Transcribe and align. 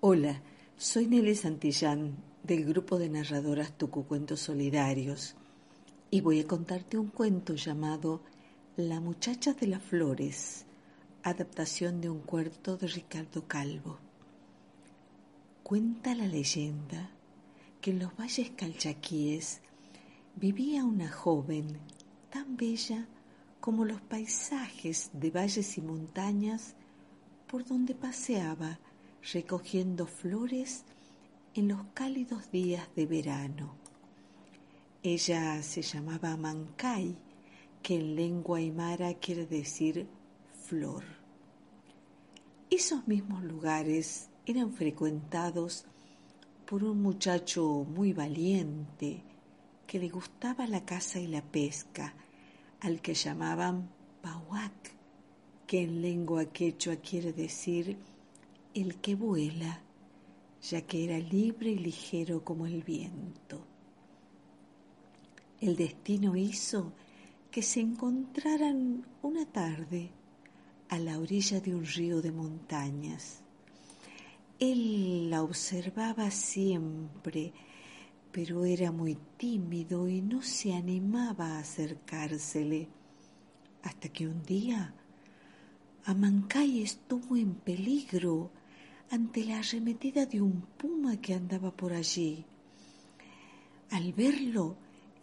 Hola, 0.00 0.42
soy 0.76 1.06
Nelly 1.06 1.34
Santillán 1.34 2.16
del 2.42 2.66
grupo 2.66 2.98
de 2.98 3.08
narradoras 3.08 3.78
Tucucuentos 3.78 4.40
Solidarios 4.40 5.36
y 6.10 6.20
voy 6.20 6.40
a 6.40 6.46
contarte 6.46 6.98
un 6.98 7.08
cuento 7.08 7.54
llamado 7.54 8.20
La 8.76 9.00
muchacha 9.00 9.54
de 9.54 9.68
las 9.68 9.82
flores, 9.82 10.66
adaptación 11.22 12.02
de 12.02 12.10
un 12.10 12.18
cuento 12.20 12.76
de 12.76 12.88
Ricardo 12.88 13.48
Calvo. 13.48 13.98
Cuenta 15.62 16.14
la 16.14 16.26
leyenda 16.26 17.08
que 17.80 17.92
en 17.92 18.00
los 18.00 18.14
valles 18.18 18.50
calchaquíes 18.50 19.62
vivía 20.34 20.84
una 20.84 21.10
joven 21.10 21.78
tan 22.28 22.58
bella 22.58 23.08
como 23.62 23.86
los 23.86 24.02
paisajes 24.02 25.08
de 25.14 25.30
valles 25.30 25.78
y 25.78 25.80
montañas 25.80 26.74
por 27.46 27.64
donde 27.64 27.94
paseaba 27.94 28.78
recogiendo 29.32 30.06
flores 30.06 30.84
en 31.54 31.68
los 31.68 31.80
cálidos 31.94 32.50
días 32.52 32.88
de 32.94 33.06
verano. 33.06 33.74
Ella 35.02 35.62
se 35.62 35.82
llamaba 35.82 36.36
Mancay, 36.36 37.16
que 37.82 37.96
en 37.96 38.14
lengua 38.14 38.58
aymara 38.58 39.14
quiere 39.14 39.46
decir 39.46 40.06
flor. 40.66 41.02
Esos 42.70 43.06
mismos 43.08 43.42
lugares 43.42 44.28
eran 44.44 44.72
frecuentados 44.72 45.84
por 46.66 46.84
un 46.84 47.00
muchacho 47.00 47.84
muy 47.88 48.12
valiente 48.12 49.22
que 49.86 49.98
le 49.98 50.08
gustaba 50.08 50.66
la 50.66 50.84
caza 50.84 51.20
y 51.20 51.28
la 51.28 51.42
pesca, 51.42 52.14
al 52.80 53.00
que 53.00 53.14
llamaban 53.14 53.88
Pahuac, 54.20 54.94
que 55.66 55.82
en 55.82 56.02
lengua 56.02 56.46
quechua 56.46 56.96
quiere 56.96 57.32
decir 57.32 57.96
el 58.76 58.96
que 58.96 59.14
vuela, 59.14 59.80
ya 60.62 60.82
que 60.82 61.04
era 61.04 61.18
libre 61.18 61.70
y 61.70 61.78
ligero 61.78 62.44
como 62.44 62.66
el 62.66 62.82
viento. 62.82 63.64
El 65.60 65.76
destino 65.76 66.36
hizo 66.36 66.92
que 67.50 67.62
se 67.62 67.80
encontraran 67.80 69.06
una 69.22 69.46
tarde 69.46 70.10
a 70.90 70.98
la 70.98 71.18
orilla 71.18 71.58
de 71.60 71.74
un 71.74 71.86
río 71.86 72.20
de 72.20 72.32
montañas. 72.32 73.40
Él 74.58 75.30
la 75.30 75.42
observaba 75.42 76.30
siempre, 76.30 77.54
pero 78.30 78.66
era 78.66 78.92
muy 78.92 79.16
tímido 79.38 80.06
y 80.06 80.20
no 80.20 80.42
se 80.42 80.74
animaba 80.74 81.56
a 81.56 81.60
acercársele, 81.60 82.88
hasta 83.82 84.10
que 84.10 84.28
un 84.28 84.42
día 84.42 84.94
Amancay 86.04 86.82
estuvo 86.82 87.36
en 87.36 87.54
peligro 87.54 88.50
ante 89.10 89.44
la 89.44 89.58
arremetida 89.58 90.26
de 90.26 90.40
un 90.40 90.62
puma 90.76 91.20
que 91.20 91.34
andaba 91.34 91.70
por 91.70 91.92
allí. 91.92 92.44
Al 93.90 94.12
verlo, 94.12 94.76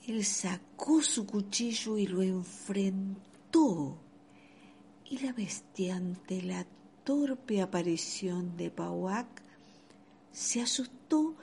él 0.07 0.23
sacó 0.23 1.01
su 1.01 1.25
cuchillo 1.25 1.97
y 1.97 2.07
lo 2.07 2.21
enfrentó. 2.21 3.97
Y 5.09 5.19
la 5.19 5.33
bestia 5.33 5.95
ante 5.95 6.41
la 6.41 6.65
torpe 7.03 7.61
aparición 7.61 8.55
de 8.57 8.71
Pauac 8.71 9.43
se 10.31 10.61
asustó 10.61 11.35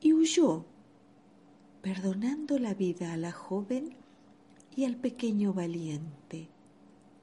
y 0.00 0.12
huyó, 0.12 0.64
perdonando 1.82 2.58
la 2.58 2.74
vida 2.74 3.12
a 3.12 3.16
la 3.16 3.32
joven 3.32 3.96
y 4.74 4.84
al 4.84 4.96
pequeño 4.96 5.52
valiente. 5.52 6.48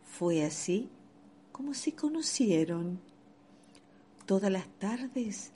Fue 0.04 0.44
así 0.44 0.90
como 1.52 1.74
se 1.74 1.94
conocieron. 1.94 3.00
Todas 4.26 4.52
las 4.52 4.68
tardes, 4.80 5.52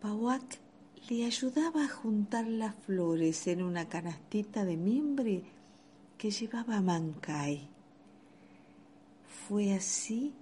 Pauac 0.00 0.58
le 1.10 1.26
ayudaba 1.26 1.84
a 1.84 1.88
juntar 1.88 2.46
las 2.46 2.74
flores 2.74 3.46
en 3.48 3.62
una 3.62 3.86
canastita 3.86 4.64
de 4.64 4.78
mimbre 4.78 5.42
que 6.16 6.30
llevaba 6.30 6.80
Mancay. 6.80 7.68
Fue 9.26 9.74
así 9.74 10.32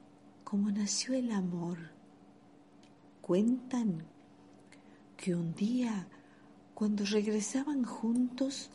como 0.45 0.71
nació 0.71 1.15
el 1.15 1.33
amor. 1.33 1.79
Cuentan 3.21 4.05
que 5.17 5.35
un 5.35 5.53
día, 5.57 6.07
cuando 6.73 7.05
regresaban 7.05 7.83
juntos, 7.83 8.71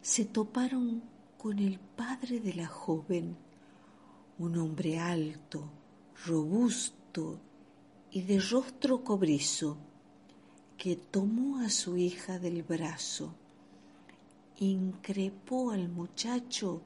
se 0.00 0.24
toparon 0.24 1.02
con 1.36 1.58
el 1.58 1.80
padre 1.80 2.38
de 2.38 2.54
la 2.54 2.68
joven, 2.68 3.36
un 4.38 4.58
hombre 4.58 5.00
alto, 5.00 5.68
robusto 6.24 7.40
y 8.12 8.22
de 8.22 8.40
rostro 8.40 9.04
cobrizo, 9.04 9.76
que 10.76 10.96
tomó 10.96 11.60
a 11.60 11.68
su 11.68 11.96
hija 11.96 12.38
del 12.38 12.62
brazo, 12.62 13.34
increpó 14.58 15.70
al 15.70 15.88
muchacho 15.88 16.80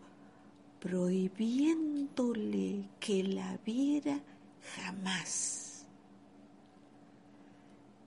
prohibiéndole 0.80 2.88
que 3.00 3.22
la 3.22 3.58
viera 3.64 4.20
jamás. 4.76 5.86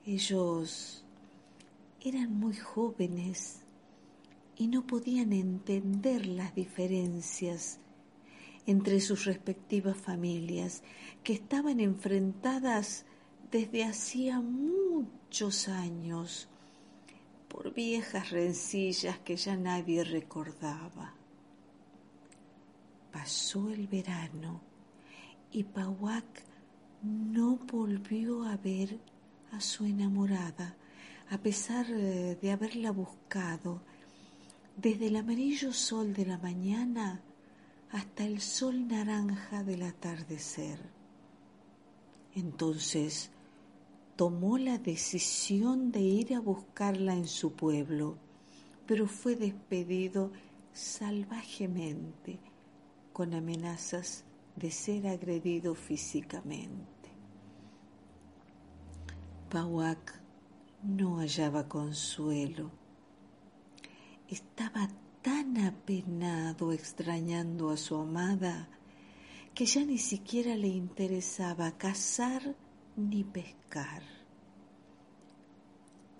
Ellos 0.06 1.03
eran 2.01 2.39
muy 2.39 2.56
jóvenes 2.56 3.61
y 4.56 4.67
no 4.67 4.85
podían 4.85 5.33
entender 5.33 6.27
las 6.27 6.53
diferencias 6.53 7.79
entre 8.67 9.00
sus 9.00 9.25
respectivas 9.25 9.97
familias, 9.97 10.83
que 11.23 11.33
estaban 11.33 11.79
enfrentadas 11.79 13.05
desde 13.50 13.85
hacía 13.85 14.41
muchos 14.41 15.69
años 15.69 16.50
por 17.47 17.73
viejas 17.73 18.29
rencillas 18.29 19.17
que 19.19 19.38
ya 19.38 19.56
nadie 19.56 20.03
recordaba. 20.03 21.13
Pasó 23.11 23.69
el 23.72 23.88
verano 23.88 24.61
y 25.51 25.63
Pauac 25.63 26.44
no 27.01 27.56
volvió 27.56 28.44
a 28.44 28.57
ver 28.57 29.00
a 29.53 29.61
su 29.61 29.85
enamorada, 29.85 30.75
a 31.29 31.38
pesar 31.38 31.85
eh, 31.89 32.38
de 32.41 32.51
haberla 32.51 32.91
buscado 32.91 33.81
desde 34.75 35.07
el 35.07 35.16
amarillo 35.16 35.72
sol 35.72 36.13
de 36.13 36.25
la 36.25 36.38
mañana 36.38 37.22
hasta 37.91 38.25
el 38.25 38.41
sol 38.41 38.87
naranja 38.87 39.63
del 39.63 39.83
atardecer. 39.83 40.79
Entonces 42.33 43.31
tomó 44.15 44.57
la 44.57 44.77
decisión 44.77 45.91
de 45.91 46.01
ir 46.01 46.33
a 46.35 46.39
buscarla 46.39 47.13
en 47.13 47.27
su 47.27 47.53
pueblo, 47.53 48.17
pero 48.85 49.07
fue 49.07 49.35
despedido 49.35 50.31
salvajemente 50.73 52.39
con 53.13 53.33
amenazas 53.33 54.23
de 54.55 54.71
ser 54.71 55.07
agredido 55.07 55.75
físicamente. 55.75 56.87
Pauac 59.49 60.19
no 60.83 61.17
hallaba 61.17 61.67
consuelo. 61.67 62.71
Estaba 64.27 64.89
tan 65.27 65.57
apenado 65.57 66.71
extrañando 66.71 67.69
a 67.69 67.75
su 67.75 67.97
amada 67.97 68.69
que 69.53 69.65
ya 69.65 69.83
ni 69.83 69.97
siquiera 69.97 70.55
le 70.55 70.69
interesaba 70.69 71.77
cazar 71.77 72.55
ni 72.95 73.25
pescar. 73.25 74.03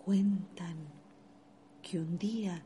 Cuentan 0.04 0.76
que 1.82 2.00
un 2.00 2.18
día, 2.18 2.62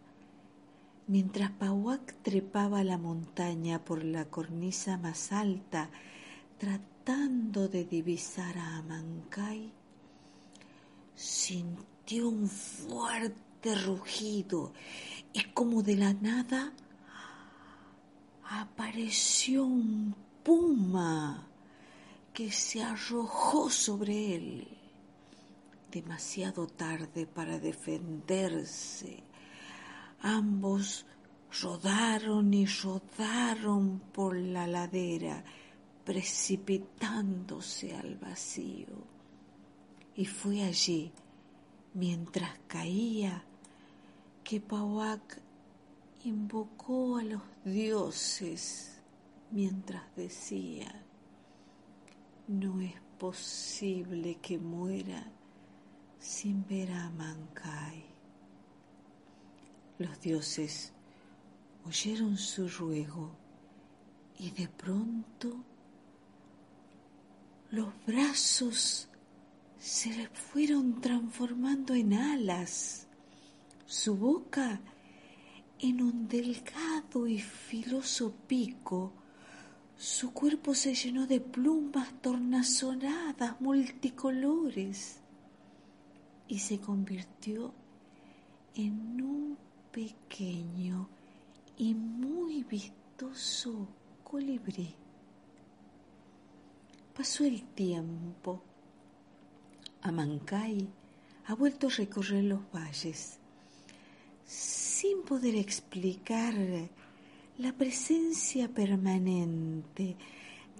mientras 1.06 1.52
Pauac 1.52 2.16
trepaba 2.24 2.84
la 2.84 2.98
montaña 2.98 3.86
por 3.86 4.04
la 4.04 4.26
cornisa 4.26 4.98
más 4.98 5.32
alta, 5.32 5.92
tratando 6.58 7.68
de 7.68 7.86
divisar 7.86 8.58
a 8.58 8.78
Amancay, 8.78 9.72
sintió 11.14 12.30
un 12.30 12.50
fuerte 12.50 13.76
rugido 13.76 14.74
y 15.34 15.44
como 15.54 15.82
de 15.84 15.96
la 15.96 16.14
nada 16.14 16.74
apareció 18.44 19.66
un 19.66 20.16
puma 20.44 21.48
que 22.34 22.52
se 22.52 22.84
arrojó 22.84 23.70
sobre 23.70 24.36
él. 24.36 24.68
Demasiado 25.90 26.68
tarde 26.68 27.26
para 27.26 27.60
defenderse. 27.60 29.24
Ambos 30.22 31.06
rodaron 31.62 32.54
y 32.54 32.66
rodaron 32.66 34.00
por 34.14 34.36
la 34.36 34.68
ladera, 34.68 35.44
precipitándose 36.06 37.96
al 37.96 38.16
vacío. 38.16 38.88
Y 40.16 40.26
fue 40.26 40.64
allí, 40.64 41.12
mientras 41.94 42.52
caía, 42.68 43.44
que 44.44 44.60
Pauac 44.60 45.42
invocó 46.24 47.18
a 47.18 47.24
los 47.24 47.42
dioses 47.64 49.02
mientras 49.52 50.04
decía, 50.16 51.04
no 52.48 52.82
es 52.82 52.96
posible 53.18 54.38
que 54.42 54.58
muera 54.58 55.32
sin 56.20 56.66
ver 56.68 56.92
a 56.92 57.10
Mancay. 57.12 58.06
Los 59.98 60.20
dioses 60.22 60.94
oyeron 61.86 62.38
su 62.38 62.68
ruego 62.68 63.32
y 64.38 64.52
de 64.52 64.68
pronto 64.68 65.64
los 67.72 67.90
brazos 68.06 69.08
se 69.80 70.10
le 70.10 70.28
fueron 70.28 71.00
transformando 71.02 71.96
en 71.96 72.14
alas, 72.14 73.08
su 73.86 74.16
boca 74.16 74.82
en 75.80 76.02
un 76.02 76.28
delgado 76.28 77.28
y 77.28 77.40
filoso 77.40 78.34
pico, 78.48 79.14
su 79.98 80.32
cuerpo 80.32 80.74
se 80.76 80.96
llenó 80.96 81.28
de 81.28 81.40
plumas 81.40 82.22
tornasonadas 82.22 83.60
multicolores 83.62 85.20
y 86.48 86.60
se 86.60 86.80
convirtió 86.80 87.74
en 88.76 89.22
un 89.22 89.58
pequeño 89.92 91.10
y 91.78 91.94
muy 91.94 92.64
vistoso 92.64 93.88
colibrí. 94.24 94.96
Pasó 97.16 97.44
el 97.44 97.64
tiempo. 97.74 98.62
Amancay 100.02 100.88
ha 101.46 101.54
vuelto 101.54 101.88
a 101.88 101.92
recorrer 101.92 102.44
los 102.46 102.62
valles 102.72 103.41
sin 105.02 105.24
poder 105.24 105.56
explicar 105.56 106.54
la 107.58 107.74
presencia 107.74 108.70
permanente 108.70 110.16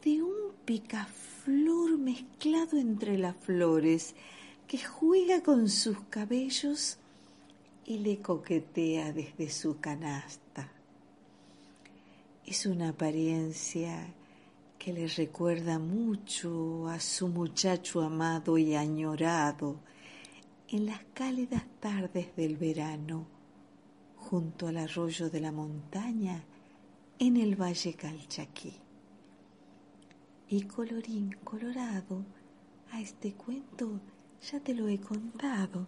de 0.04 0.22
un 0.22 0.54
picaflor 0.64 1.98
mezclado 1.98 2.78
entre 2.78 3.18
las 3.18 3.36
flores 3.36 4.14
que 4.68 4.78
juega 4.78 5.42
con 5.42 5.70
sus 5.70 5.98
cabellos 6.12 7.00
y 7.84 7.98
le 7.98 8.20
coquetea 8.20 9.12
desde 9.12 9.50
su 9.50 9.80
canasta. 9.80 10.72
Es 12.46 12.68
una 12.68 12.90
apariencia 12.90 14.14
que 14.78 14.94
le 14.94 15.08
recuerda 15.08 15.80
mucho 15.80 16.88
a 16.90 17.00
su 17.00 17.28
muchacho 17.28 18.02
amado 18.02 18.60
y 18.60 18.76
añorado 18.76 19.78
en 20.70 20.86
las 20.86 21.00
cálidas 21.16 21.64
tardes 21.80 22.36
del 22.36 22.56
verano, 22.58 23.41
junto 24.32 24.68
al 24.68 24.78
arroyo 24.78 25.30
de 25.30 25.42
la 25.42 25.52
montaña 25.52 26.42
en 27.20 27.36
el 27.36 27.62
Valle 27.62 27.94
Calchaquí. 27.96 28.72
Y 30.48 30.62
colorín 30.62 31.36
colorado, 31.44 32.24
a 32.94 33.02
este 33.02 33.34
cuento 33.34 34.00
ya 34.42 34.62
te 34.62 34.74
lo 34.74 34.88
he 34.88 35.02
contado. 35.02 35.86